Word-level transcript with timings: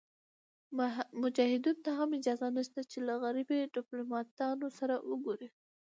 مجاهدینو 1.21 1.73
ته 1.83 1.89
هم 1.99 2.09
اجازه 2.19 2.47
نشته 2.57 2.81
چې 2.91 2.97
له 3.07 3.13
غربي 3.21 3.57
دیپلوماتانو 3.75 4.67
سره 4.79 4.95
وګوري. 5.09 5.47